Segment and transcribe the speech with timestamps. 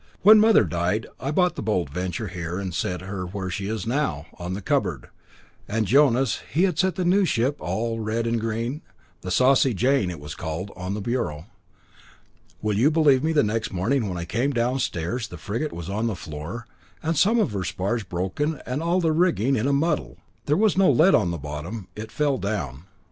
[0.23, 3.85] When mother died, I brought the Bold Venture here and set her where she is
[3.85, 5.09] now, on the cupboard,
[5.67, 8.81] and Jonas, he had set the new ship, all red and green,
[9.21, 11.45] the Saucy Jane it was called, on the bureau.
[12.63, 16.15] Will you believe me, next morning when I came downstairs the frigate was on the
[16.15, 16.65] floor,
[17.03, 20.75] and some of her spars broken and all the rigging in a muddle." "There was
[20.75, 21.89] no lead on the bottom.
[21.95, 22.85] It fell down."